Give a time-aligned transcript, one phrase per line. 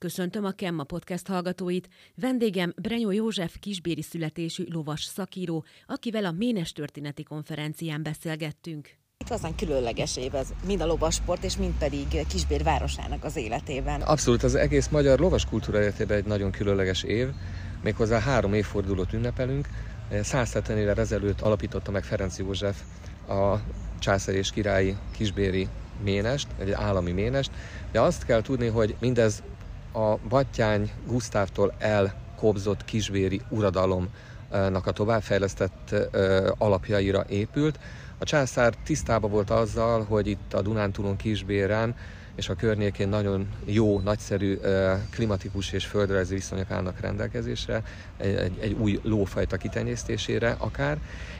[0.00, 1.88] Köszöntöm a Kemma podcast hallgatóit.
[2.14, 8.88] Vendégem Brenyó József kisbéri születésű lovas szakíró, akivel a Ménes történeti konferencián beszélgettünk.
[9.24, 14.00] Igazán különleges év ez, mind a lovasport, és mind pedig Kisbér városának az életében.
[14.00, 17.28] Abszolút, az egész magyar lovaskultúra életében egy nagyon különleges év.
[17.82, 19.68] Méghozzá három évfordulót ünnepelünk.
[20.22, 22.82] 170 évvel ezelőtt alapította meg Ferenc József
[23.28, 23.56] a
[23.98, 25.68] császár és királyi kisbéri
[26.02, 27.50] ménest, egy állami ménest,
[27.92, 29.42] de azt kell tudni, hogy mindez
[29.92, 35.94] a Battyány Gusztávtól elkobzott kisbéri uradalomnak a továbbfejlesztett
[36.58, 37.78] alapjaira épült.
[38.18, 41.94] A császár tisztában volt azzal, hogy itt a Dunántúlon kisbéren
[42.40, 44.58] és a környékén nagyon jó, nagyszerű
[45.10, 47.82] klimatikus és földrajzi viszonyok állnak rendelkezésre,
[48.16, 50.98] egy, egy, új lófajta kitenyésztésére akár,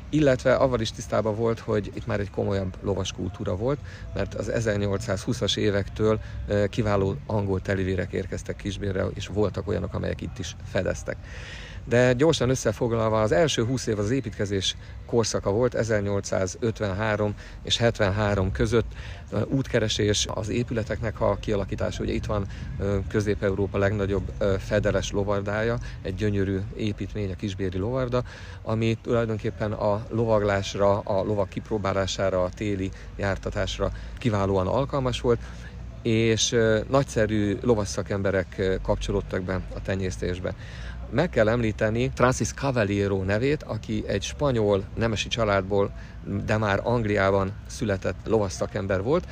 [0.08, 3.78] illetve avval is tisztában volt, hogy itt már egy komolyabb lovas kultúra volt,
[4.14, 6.20] mert az 1820-as évektől
[6.70, 11.16] kiváló angol telivérek érkeztek Kisbérre, és voltak olyanok, amelyek itt is fedeztek.
[11.84, 18.92] De gyorsan összefoglalva az első 20 év az építkezés korszaka volt, 1853 és 73 között
[19.44, 22.02] útkeresés az épületeknek a kialakítása.
[22.02, 22.46] Ugye itt van
[23.08, 28.22] Közép-Európa legnagyobb fedeles lovardája, egy gyönyörű építmény, a Kisbéri lovarda,
[28.62, 35.40] ami tulajdonképpen a lovaglásra, a lovak kipróbálására, a téli jártatásra kiválóan alkalmas volt
[36.02, 36.56] és
[36.88, 40.54] nagyszerű lovasszakemberek kapcsolódtak be a tenyésztésbe.
[41.12, 45.92] Meg kell említeni Francis Cavaliero nevét, aki egy spanyol nemesi családból,
[46.44, 49.26] de már Angliában született lovasszakember volt.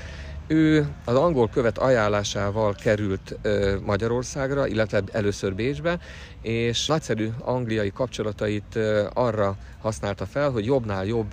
[0.46, 3.38] Ő az angol követ ajánlásával került
[3.84, 5.98] Magyarországra, illetve először Bécsbe,
[6.40, 8.78] és nagyszerű angliai kapcsolatait
[9.12, 11.32] arra használta fel, hogy jobbnál jobb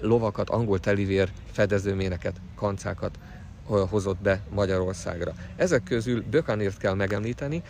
[0.00, 3.18] lovakat, angol telivér fedezőméneket, kancákat
[3.64, 5.32] hozott be Magyarországra.
[5.56, 7.62] Ezek közül Bökanért kell megemlíteni,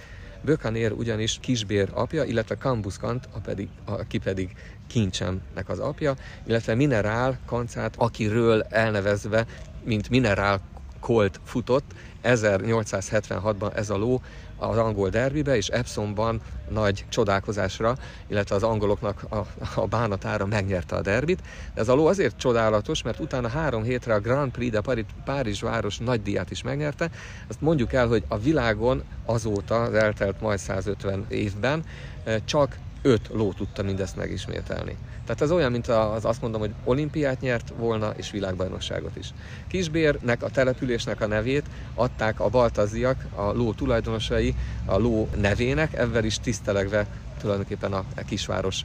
[0.45, 4.53] Bökanér ugyanis Kisbér apja, illetve Kambuszkant, a pedig, aki pedig
[4.87, 6.15] Kincsemnek az apja,
[6.47, 9.47] illetve Minerál Kancát, akiről elnevezve,
[9.85, 10.61] mint Minerál
[11.01, 14.23] Colt futott 1876-ban ez a ló
[14.57, 21.01] az angol derbibe, és Epsomban nagy csodálkozásra, illetve az angoloknak a, a bánatára megnyerte a
[21.03, 21.43] derbit.
[21.75, 25.05] De ez a ló azért csodálatos, mert utána három hétre a Grand Prix de Paris,
[25.25, 27.11] Párizs város nagy díját is megnyerte.
[27.49, 31.85] Azt mondjuk el, hogy a világon azóta, az eltelt majd 150 évben
[32.45, 34.97] csak öt ló tudta mindezt megismételni.
[35.25, 39.33] Tehát ez olyan, mint az azt mondom, hogy olimpiát nyert volna, és világbajnokságot is.
[39.69, 44.55] Kisbérnek, a településnek a nevét adták a baltaziak, a ló tulajdonosai
[44.85, 47.07] a ló nevének, ezzel is tisztelegve
[47.41, 48.85] tulajdonképpen a kisváros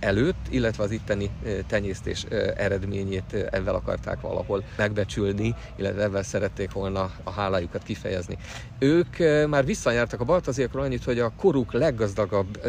[0.00, 1.30] előtt, illetve az itteni
[1.66, 2.24] tenyésztés
[2.56, 8.38] eredményét ezzel akarták valahol megbecsülni, illetve ezzel szerették volna a hálájukat kifejezni.
[8.78, 9.16] Ők
[9.48, 12.60] már visszajártak a baltaziakról annyit, hogy a koruk leggazdagabb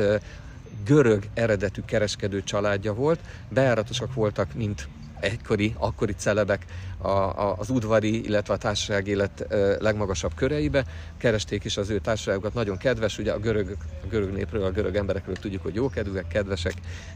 [0.84, 4.90] görög eredetű kereskedő családja volt, bejáratosak voltak, mint
[5.24, 6.66] egykori, akkori celebek
[6.98, 9.46] a, a, az udvari, illetve a társaság élet
[9.80, 10.86] legmagasabb köreibe.
[11.18, 14.96] Keresték is az ő társaságukat, nagyon kedves, ugye a görög, a görög népről, a görög
[14.96, 16.74] emberekről tudjuk, hogy jókedvűek, kedvesek,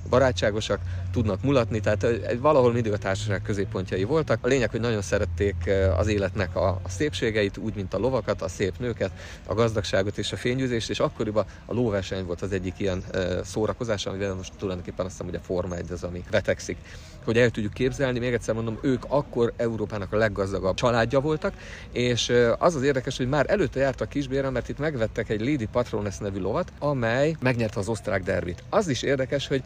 [0.10, 0.80] barátságosak,
[1.12, 2.08] tudnak mulatni, tehát
[2.40, 4.40] valahol mindig a társaság középpontjai voltak.
[4.42, 5.56] A lényeg, hogy nagyon szerették
[5.98, 9.12] az életnek a, a szépségeit, úgy, mint a lovakat, a szép nőket,
[9.46, 13.04] a gazdagságot és a fényűzést, és akkoriban a lóverseny volt az egyik ilyen
[13.44, 16.78] szórakozás, amivel most tulajdonképpen azt hiszem, hogy a Forma 1 az, ami vetekszik.
[17.24, 21.54] Hogy el tudjuk képzelni, még egyszer mondom, ők akkor Európának a leggazdagabb családja voltak,
[21.92, 26.18] és az az érdekes, hogy már előtte jártak Kisbéren, mert itt megvettek egy Lady Patroness
[26.18, 28.64] nevű lovat, amely megnyerte az osztrák derbit.
[28.70, 29.64] Az is érdekes, hogy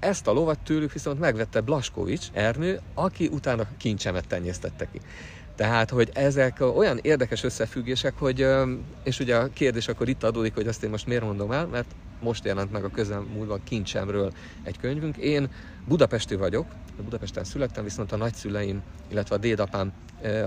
[0.00, 5.00] ezt a lovat tőlük viszont megvette Blaskovics Ernő, aki utána kincsemet tenyésztette ki.
[5.56, 8.46] Tehát, hogy ezek olyan érdekes összefüggések, hogy,
[9.04, 11.86] és ugye a kérdés akkor itt adódik, hogy azt én most miért mondom el, mert
[12.20, 14.32] most jelent meg a közelmúltban kincsemről
[14.62, 15.16] egy könyvünk.
[15.16, 15.50] Én
[15.84, 16.66] budapesti vagyok,
[17.04, 19.92] Budapesten születtem, viszont a nagyszüleim, illetve a dédapám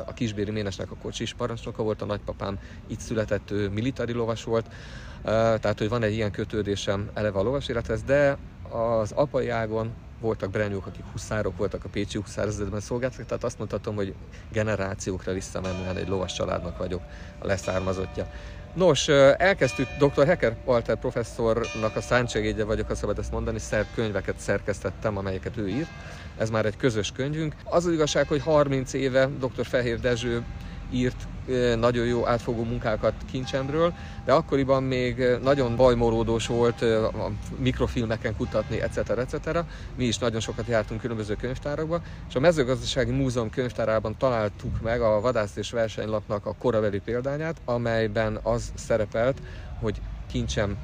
[0.05, 4.65] a kisbéri ménesnek a kocsis parancsnoka volt, a nagypapám itt született, ő militári lovas volt,
[5.23, 8.37] tehát hogy van egy ilyen kötődésem eleve a lovas élethez, de
[8.69, 13.95] az apai ágon voltak brenyók, akik huszárok voltak a Pécsi huszárezredben szolgáltak, tehát azt mondhatom,
[13.95, 14.13] hogy
[14.51, 17.01] generációkra visszamenően egy lovas családnak vagyok
[17.39, 18.27] a leszármazottja.
[18.73, 19.07] Nos,
[19.37, 20.25] elkezdtük dr.
[20.25, 25.67] Hecker Walter professzornak a szántsegédje vagyok, ha szabad ezt mondani, szer könyveket szerkesztettem, amelyeket ő
[25.67, 25.89] írt.
[26.37, 27.55] Ez már egy közös könyvünk.
[27.63, 29.65] Az az igazság, hogy 30 éve dr.
[29.65, 30.43] Fehér Dezső
[30.89, 31.27] írt
[31.75, 33.93] nagyon jó átfogó munkákat kincsemről,
[34.25, 38.97] de akkoriban még nagyon bajmolódós volt a mikrofilmeken kutatni, etc.
[39.09, 39.65] etc.
[39.95, 45.19] Mi is nagyon sokat jártunk különböző könyvtárakba, és a mezőgazdasági múzeum könyvtárában találtuk meg a
[45.19, 49.41] vadász és versenylapnak a korabeli példányát, amelyben az szerepelt,
[49.79, 50.77] hogy kincsem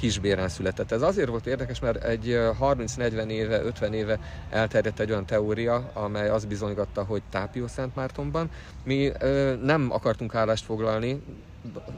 [0.00, 0.92] kisbéren született.
[0.92, 4.18] Ez azért volt érdekes, mert egy 30-40 éve, 50 éve
[4.50, 8.50] elterjedt egy olyan teória, amely azt bizonygatta, hogy Tápió Szentmártonban.
[8.84, 9.12] Mi
[9.62, 11.22] nem akartunk állást foglalni,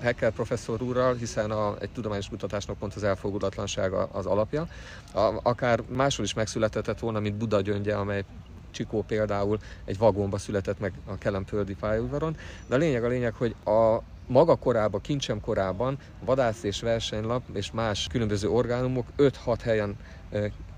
[0.00, 4.68] Hecker professzor úrral, hiszen a, egy tudományos kutatásnak pont az elfogulatlansága az alapja.
[5.14, 8.24] A, akár máshol is megszületett volna, mint Buda gyöngye, amely
[8.72, 12.36] Csikó például egy vagónba született meg a Kelempöldi pályaudvaron,
[12.66, 17.70] de a lényeg a lényeg, hogy a maga korában, kincsem korában vadász és versenylap és
[17.70, 19.96] más különböző orgánumok 5-6 helyen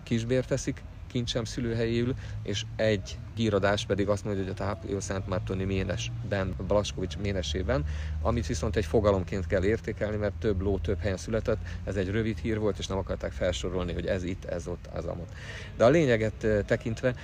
[0.02, 0.82] kisbért teszik,
[1.14, 7.18] kincsem szülőhelyéül, és egy gíradás pedig azt mondja, hogy a Tápoló Szent Mártoni ménesben, Blaskovics
[7.18, 7.84] ménesében,
[8.22, 12.38] amit viszont egy fogalomként kell értékelni, mert több ló több helyen született, ez egy rövid
[12.38, 15.32] hír volt, és nem akarták felsorolni, hogy ez itt, ez ott, az amott.
[15.76, 17.14] De a lényeget tekintve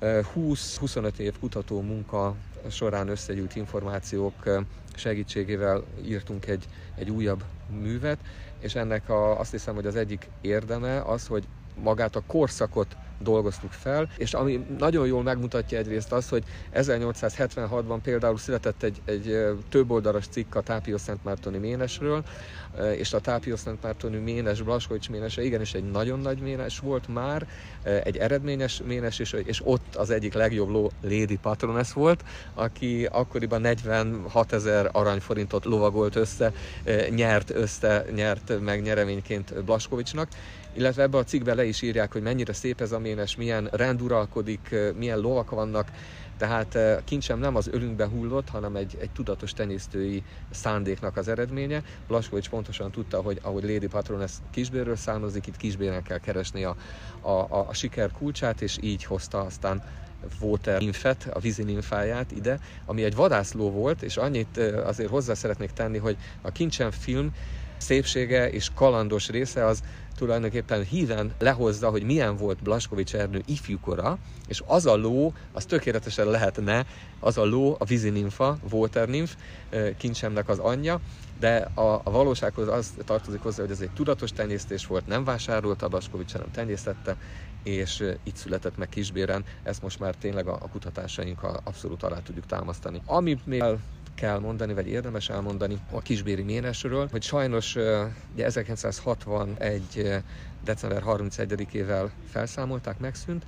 [0.00, 2.34] 20-25 év kutató munka
[2.70, 4.34] során összegyűlt információk
[4.94, 8.18] segítségével írtunk egy, egy újabb művet,
[8.60, 13.72] és ennek a, azt hiszem, hogy az egyik érdeme az, hogy magát a korszakot dolgoztuk
[13.72, 19.36] fel, és ami nagyon jól megmutatja egyrészt az, hogy 1876-ban például született egy, egy
[19.68, 22.24] többoldalas cikk a Tápió Szentmártoni ménesről,
[22.96, 27.46] és a Tápió Szentmártoni ménes, Blaskovics ménese igenis egy nagyon nagy ménes volt már,
[27.82, 32.24] egy eredményes ménes, és, és ott az egyik legjobb ló Lady Patroness volt,
[32.54, 36.52] aki akkoriban 46 ezer aranyforintot lovagolt össze,
[37.10, 40.28] nyert össze, nyert meg nyereményként Blaskovicsnak,
[40.76, 44.02] illetve ebbe a cikkbe le is írják, hogy mennyire szép ez a ménes, milyen rend
[44.02, 45.90] uralkodik, milyen lovak vannak,
[46.36, 51.82] tehát kincsem nem az ölünkbe hullott, hanem egy, egy tudatos tenyésztői szándéknak az eredménye.
[52.06, 56.76] Blaskovics pontosan tudta, hogy ahogy Lady Patroness kisbérről származik, itt kisbéren kell keresni a,
[57.20, 59.82] a, a, a siker kulcsát, és így hozta aztán
[60.40, 65.70] Water Nymfet, a vízi nymfáját ide, ami egy vadászló volt, és annyit azért hozzá szeretnék
[65.70, 67.30] tenni, hogy a Kincsem film
[67.76, 69.82] szépsége és kalandos része az
[70.16, 74.18] tulajdonképpen híven lehozza, hogy milyen volt Blaskovics Ernő ifjúkora,
[74.48, 76.86] és az a ló, az tökéletesen lehetne,
[77.20, 79.32] az a ló, a vízinimfa, Water nymph,
[79.96, 81.00] kincsemnek az anyja,
[81.38, 85.88] de a, a valósághoz az tartozik hozzá, hogy ez egy tudatos tenyésztés volt, nem vásárolta
[85.88, 87.16] Blaskovics, hanem tenyésztette,
[87.62, 92.46] és itt született meg Kisbéren, ezt most már tényleg a, a kutatásainkkal abszolút alá tudjuk
[92.46, 93.02] támasztani.
[93.06, 93.62] Amit még
[94.16, 97.74] kell mondani, vagy érdemes elmondani a kisbéri ménesről, hogy sajnos
[98.32, 100.22] ugye 1961.
[100.64, 103.46] december 31-ével felszámolták, megszűnt,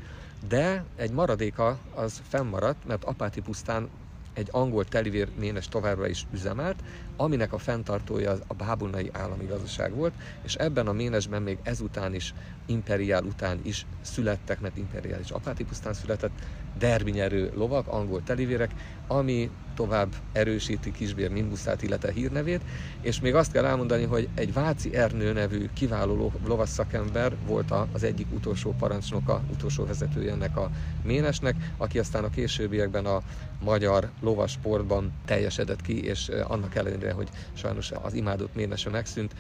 [0.49, 3.91] de egy maradéka az fennmaradt, mert Apáti pusztán
[4.39, 6.83] egy angol telivér ménes továbbra is üzemelt,
[7.17, 12.35] aminek a fenntartója a bábulnai állami gazdaság volt, és ebben a ménesben még ezután is,
[12.67, 16.41] imperiál után is születtek, mert imperiális apáti pusztán született,
[16.73, 18.75] derbinyerő lovak, angol telivérek,
[19.07, 22.65] ami tovább erősíti Kisbér Nimbuszát, illetve hírnevét,
[23.01, 28.03] és még azt kell elmondani, hogy egy Váci Ernő nevű kiváló lovas szakember volt az
[28.03, 30.71] egyik utolsó parancsnoka, utolsó vezetője ennek a
[31.03, 33.23] ménesnek, aki aztán a későbbiekben a
[33.65, 39.35] magyar lovasportban teljesedett ki, és annak ellenére, hogy sajnos az imádott ménese megszűnt,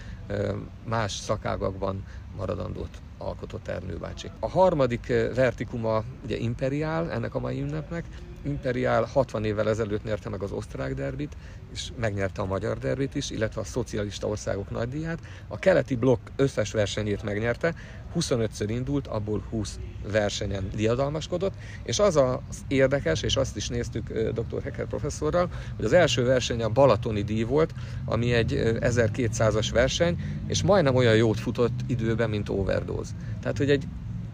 [0.84, 2.04] más szakágakban
[2.36, 4.30] maradandót alkotott Ernő bácsi.
[4.40, 8.04] A harmadik vertikuma ugye imperiál ennek a mai ünnepnek,
[8.42, 11.36] Imperial 60 évvel ezelőtt nyerte meg az osztrák derbit,
[11.72, 15.18] és megnyerte a magyar derbit is, illetve a szocialista országok nagydíját.
[15.48, 17.74] A keleti blokk összes versenyét megnyerte,
[18.14, 24.62] 25-ször indult, abból 20 versenyen diadalmaskodott, és az az érdekes, és azt is néztük dr.
[24.62, 30.62] Hecker professzorral, hogy az első verseny a Balatoni díj volt, ami egy 1200-as verseny, és
[30.62, 33.10] majdnem olyan jót futott időben, mint Overdose.
[33.40, 33.88] Tehát, hogy egy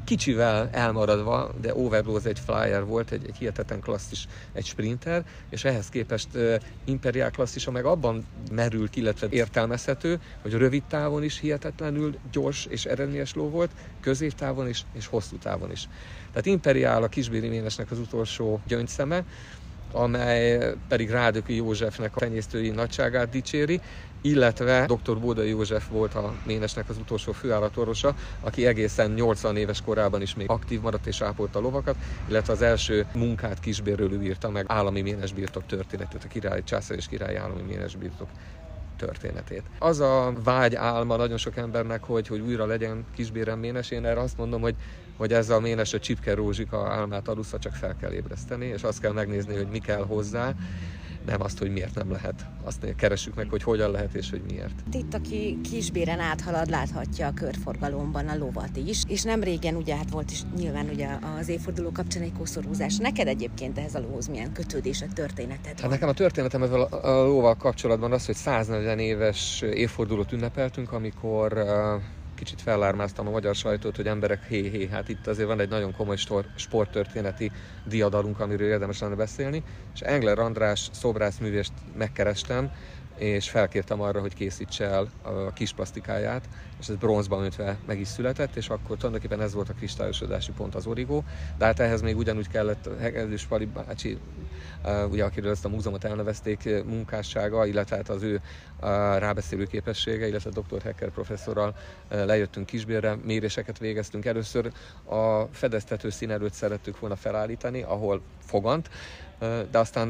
[0.05, 5.89] kicsivel elmaradva, de Overdose egy flyer volt, egy, egy hihetetlen klasszis, egy sprinter, és ehhez
[5.89, 12.67] képest uh, Imperial klasszisa meg abban merül illetve értelmezhető, hogy rövid távon is hihetetlenül gyors
[12.67, 13.71] és eredményes ló volt,
[14.01, 15.89] középtávon is, és hosszú távon is.
[16.29, 19.25] Tehát Imperial a kisbéri ménesnek az utolsó gyöngyszeme,
[19.93, 23.81] amely pedig Rádöki Józsefnek a tenyésztői nagyságát dicséri,
[24.25, 25.21] illetve dr.
[25.21, 30.51] Bódai József volt a ménesnek az utolsó főállatorvosa, aki egészen 80 éves korában is még
[30.51, 31.97] aktív maradt és ápolta lovakat,
[32.29, 37.07] illetve az első munkát kisbérről ő írta meg állami ménesbirtok történetét, a király, császár és
[37.07, 38.29] király állami ménesbirtok
[38.97, 39.63] történetét.
[39.79, 44.21] Az a vágy álma nagyon sok embernek, hogy, hogy újra legyen kisbérem ménes, én erre
[44.21, 44.75] azt mondom, hogy,
[45.17, 49.01] hogy ez a ménes a Csipke Rózsika álmát alusza, csak fel kell ébreszteni, és azt
[49.01, 50.55] kell megnézni, hogy mi kell hozzá,
[51.27, 52.47] nem azt, hogy miért nem lehet.
[52.65, 54.83] Azt keressük meg, hogy hogyan lehet és hogy miért.
[54.93, 60.11] Itt, aki kisbéren áthalad, láthatja a körforgalomban a lovat is, és nem régen ugye hát
[60.11, 62.97] volt is nyilván ugye az évforduló kapcsán egy koszorúzás.
[62.97, 67.55] Neked egyébként ehhez a lóhoz milyen kötődések, történeted Hát nekem a történetem ezzel a lóval
[67.55, 71.65] kapcsolatban az, hogy 140 éves évfordulót ünnepeltünk, amikor
[72.45, 75.93] kicsit fellármáztam a magyar sajtót, hogy emberek hé, hé, hát itt azért van egy nagyon
[75.93, 76.17] komoly
[76.55, 77.53] sporttörténeti
[77.85, 79.63] diadalunk, amiről érdemes lenne beszélni,
[79.95, 82.71] és Engler András szobrászművést megkerestem,
[83.19, 88.09] és felkértem arra, hogy készítse el a kis plastikáját, és ez bronzban öntve meg is
[88.09, 91.25] született, és akkor tulajdonképpen ez volt a kristályosodási pont az origó,
[91.59, 94.19] de hát ehhez még ugyanúgy kellett Hegedűs Pali bácsi,
[95.11, 98.41] ugye akiről ezt a múzeumot elnevezték, munkássága, illetve hát az ő
[99.19, 100.83] rábeszélő képessége, illetve dr.
[100.83, 101.77] Hecker professzorral
[102.09, 104.25] lejöttünk Kisbérre, méréseket végeztünk.
[104.25, 104.73] Először
[105.05, 108.91] a fedeztető szín szerettük volna felállítani, ahol fogant,
[109.71, 110.09] de aztán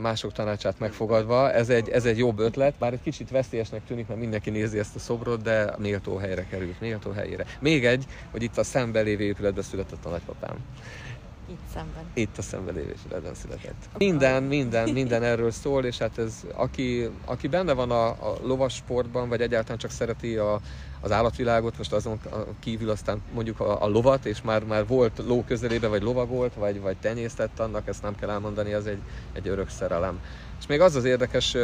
[0.00, 4.20] mások tanácsát megfogadva, ez egy, ez egy jobb ötlet, bár egy kicsit veszélyesnek tűnik, mert
[4.20, 7.44] mindenki nézi ezt a szobrot, de méltó helyre került, méltó helyére.
[7.60, 10.56] Még egy, hogy itt a szemben lévő épületben született a nagypapám.
[11.46, 12.04] Itt szemben.
[12.14, 13.88] Itt a szembelévésületben született.
[13.98, 18.74] Minden, minden, minden erről szól, és hát ez, aki, aki benne van a, a lovas
[18.74, 20.60] sportban, vagy egyáltalán csak szereti a,
[21.00, 22.20] az állatvilágot, most azon
[22.60, 26.80] kívül aztán mondjuk a, a lovat, és már, már volt ló közelébe, vagy lovagolt, vagy,
[26.80, 30.20] vagy tenyésztett annak, ezt nem kell elmondani, az egy, egy örök szerelem.
[30.58, 31.56] És még az az érdekes,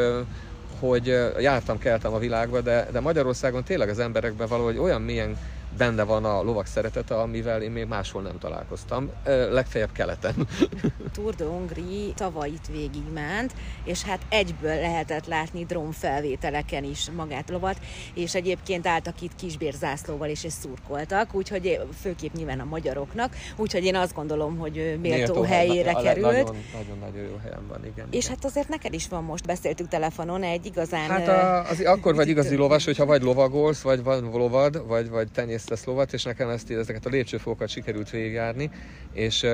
[0.80, 1.06] hogy
[1.38, 5.38] jártam, keltem a világba, de, de Magyarországon tényleg az emberekben valahogy olyan milyen
[5.76, 9.10] benne van a lovak szeretete, amivel én még máshol nem találkoztam,
[9.50, 10.34] legfeljebb keleten.
[11.14, 13.52] Tour de Hongrie tavaly itt végigment,
[13.84, 17.78] és hát egyből lehetett látni drónfelvételeken is magát lovat,
[18.14, 23.84] és egyébként álltak itt kisbér zászlóval is, és szurkoltak, úgyhogy főképp nyilván a magyaroknak, úgyhogy
[23.84, 26.52] én azt gondolom, hogy méltó, méltó helyére hely, került.
[26.72, 28.06] Nagyon-nagyon jó helyen van, igen.
[28.10, 28.36] És igen.
[28.36, 31.10] hát azért neked is van most, beszéltük telefonon, egy igazán...
[31.10, 35.28] Hát a, az, akkor vagy igazi lovas, hogyha vagy lovagolsz, vagy van lovad, vagy, vagy
[35.32, 38.70] tenyész lesz lovat, és nekem ezt, ezeket a lépcsőfokat sikerült végigjárni,
[39.12, 39.46] és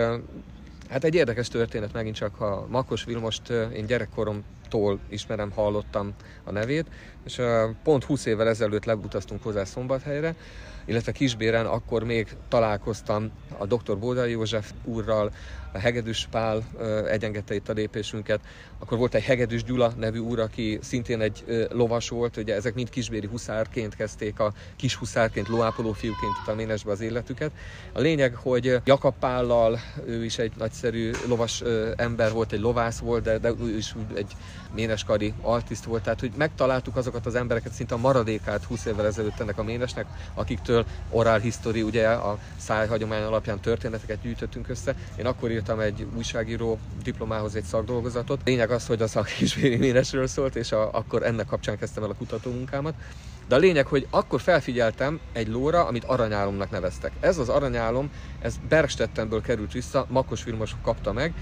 [0.88, 6.87] hát egy érdekes történet megint csak, ha Makos Vilmost én gyerekkoromtól ismerem, hallottam a nevét,
[7.25, 7.40] és
[7.82, 10.34] pont 20 évvel ezelőtt lebutaztunk hozzá Szombathelyre,
[10.84, 13.99] illetve Kisbéren akkor még találkoztam a dr.
[13.99, 15.32] Bódai József úrral,
[15.75, 16.62] a Hegedűs Pál
[17.09, 18.40] egyengedte itt a lépésünket,
[18.78, 22.90] akkor volt egy Hegedűs Gyula nevű úr, aki szintén egy lovas volt, ugye ezek mind
[22.90, 27.50] kisbéri huszárként kezdték a kis huszárként, loápoló fiúként itt a Ménesbe az életüket.
[27.93, 31.62] A lényeg, hogy Jakab Pállal, ő is egy nagyszerű lovas
[31.97, 34.33] ember volt, egy lovász volt, de, de ő is egy
[34.75, 39.40] méneskari artist volt, tehát hogy megtaláltuk azokat az embereket, szinte a maradékát 20 évvel ezelőtt
[39.40, 44.95] ennek a ménesnek, akiktől oral history, ugye a szájhagyomány alapján történeteket gyűjtöttünk össze.
[45.19, 48.40] Én akkor írtam egy újságíró diplomához egy szakdolgozatot.
[48.44, 52.14] Lényeg az, hogy a szakisméri ménesről szólt, és a, akkor ennek kapcsán kezdtem el a
[52.14, 52.94] kutatómunkámat.
[53.49, 57.12] De a lényeg, hogy akkor felfigyeltem egy lóra, amit aranyálomnak neveztek.
[57.21, 61.35] Ez az aranyálom, ez Bergstettenből került vissza, Makos Vilmos kapta meg,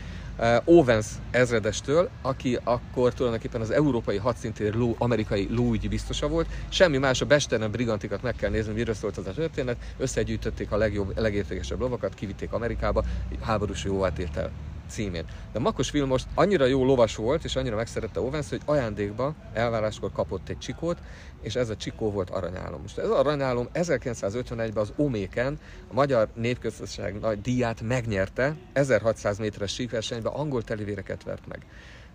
[0.64, 6.48] Owens ezredestől, aki akkor tulajdonképpen az európai hadszintér ló, amerikai lóügyi biztosa volt.
[6.68, 9.94] Semmi más, a Besteren brigantikat meg kell nézni, miről szólt az a történet.
[9.96, 13.02] Összegyűjtötték a legjobb, legértékesebb lovakat, kivitték Amerikába,
[13.40, 15.24] háborús jóvá el címén.
[15.52, 20.48] De Makos Vilmos annyira jó lovas volt, és annyira megszerette Owens, hogy ajándékba elváráskor kapott
[20.48, 20.98] egy csikót,
[21.42, 22.80] és ez a csikó volt aranyálom.
[22.80, 25.58] Most ez aranyálom 1951-ben az Oméken
[25.90, 31.66] a Magyar Népköztársaság nagy díját megnyerte, 1600 méteres síkversenyben angol telivéreket vert meg.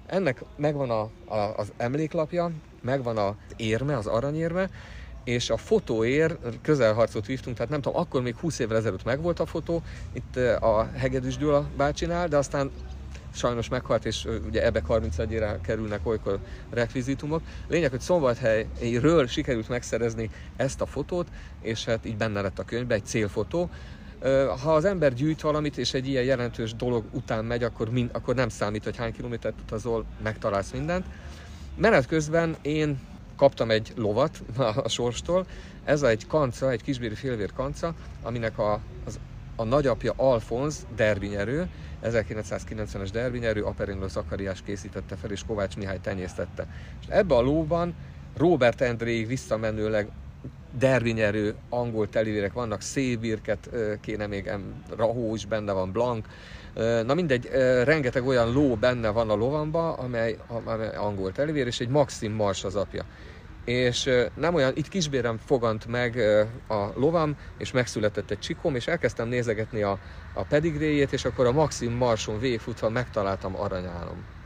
[0.05, 4.69] Ennek megvan a, a, az emléklapja, megvan az érme, az aranyérme,
[5.27, 9.45] és a fotóér közelharcot vívtunk, tehát nem tudom, akkor még 20 évvel ezelőtt megvolt a
[9.45, 9.81] fotó,
[10.13, 12.71] itt a Hegedűs Gyula bácsinál, de aztán
[13.33, 17.41] sajnos meghalt, és ugye ebbe 31-ére kerülnek olykor rekvizitumok.
[17.67, 21.27] Lényeg, hogy Szombathelyről sikerült megszerezni ezt a fotót,
[21.61, 23.69] és hát így benne lett a könyvben egy célfotó,
[24.63, 28.35] ha az ember gyűjt valamit, és egy ilyen jelentős dolog után megy, akkor, mind, akkor
[28.35, 31.05] nem számít, hogy hány kilométert utazol, megtalálsz mindent.
[31.75, 32.99] Menet közben én
[33.37, 34.43] kaptam egy lovat
[34.83, 35.45] a sorstól,
[35.83, 39.19] ez egy kanca, egy kisbéri félvér kanca, aminek a, az,
[39.55, 41.69] a nagyapja Alfonz derbinyerő,
[42.03, 46.67] 1990-es derbinyerő, Aperinlo Zakariás készítette fel, és Kovács Mihály tenyésztette.
[47.01, 47.95] És ebbe a lóban
[48.37, 50.07] Robert Andréig visszamenőleg
[50.77, 53.69] derbinyerő angol telivérek vannak, szébirket
[54.01, 54.51] kéne még,
[54.95, 56.27] Rahó is benne van, Blank,
[56.77, 57.45] Na mindegy,
[57.83, 62.63] rengeteg olyan ló benne van a lovamba, amely, amely angol telivér, és egy Maxim Mars
[62.63, 63.05] az apja
[63.67, 66.17] és nem olyan, itt kisbérem fogant meg
[66.67, 69.99] a lovam, és megszületett egy csikom, és elkezdtem nézegetni a,
[70.31, 74.36] a pedigréjét, és akkor a Maxim Marson végigfutva megtaláltam aranyálom.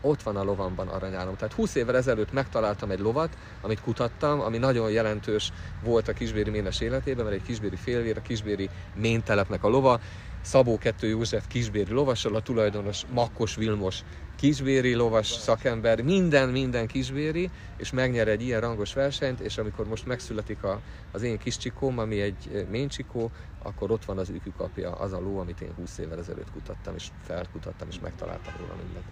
[0.00, 1.36] Ott van a lovamban aranyálom.
[1.36, 5.52] Tehát 20 évvel ezelőtt megtaláltam egy lovat, amit kutattam, ami nagyon jelentős
[5.84, 10.00] volt a kisbéri ménes életében, mert egy kisbéri félvér, a kisbéri méntelepnek a lova,
[10.42, 14.02] Szabó 2 József kisbéri lovassal, a tulajdonos Makkos Vilmos
[14.36, 20.06] kisbéri lovas szakember, minden, minden kisbéri, és megnyer egy ilyen rangos versenyt, és amikor most
[20.06, 20.80] megszületik a,
[21.12, 23.30] az én kis csikóm, ami egy méncsikó,
[23.62, 27.08] akkor ott van az ükükapja, az a ló, amit én 20 évvel ezelőtt kutattam, és
[27.22, 29.04] felkutattam, és megtaláltam róla mindent.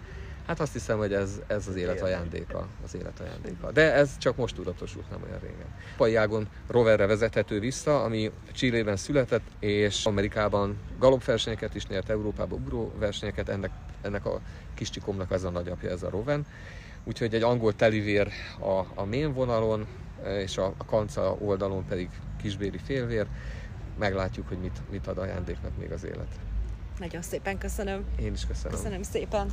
[0.49, 3.71] Hát azt hiszem, hogy ez, ez az élet ajándéka, az élet ajándéka.
[3.71, 5.75] De ez csak most tudatosult, nem olyan régen.
[5.97, 13.49] Pajágon roverre vezethető vissza, ami Csillében született, és Amerikában galopversenyeket is nyert, Európában ugró versenyeket,
[13.49, 14.41] ennek, ennek a
[14.73, 16.45] kis csikomnak az a nagyapja, ez a Roven.
[17.03, 18.27] Úgyhogy egy angol telivér
[18.59, 19.87] a, a main vonalon,
[20.25, 22.09] és a, a kanca oldalon pedig
[22.41, 23.27] kisbéri félvér.
[23.99, 26.39] Meglátjuk, hogy mit, mit ad ajándéknak még az élet.
[26.99, 28.05] Nagyon szépen köszönöm.
[28.19, 28.77] Én is köszönöm.
[28.77, 29.47] Köszönöm szépen.